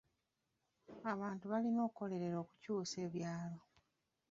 Abantu 1.11 1.45
balina 1.51 1.79
okukolerera 1.87 2.37
okukyusa 2.43 2.95
ebyalo. 3.05 3.59